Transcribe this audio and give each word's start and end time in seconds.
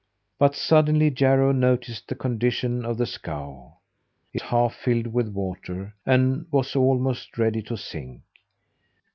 But 0.39 0.55
suddenly 0.55 1.11
Jarro 1.11 1.51
noticed 1.51 2.07
the 2.07 2.15
condition 2.15 2.83
of 2.85 2.97
the 2.97 3.05
scow. 3.05 3.77
It 4.33 4.41
was 4.41 4.49
half 4.49 4.73
filled 4.73 5.05
with 5.13 5.27
water, 5.27 5.93
and 6.07 6.47
was 6.49 6.75
almost 6.75 7.37
ready 7.37 7.61
to 7.61 7.77
sink. 7.77 8.23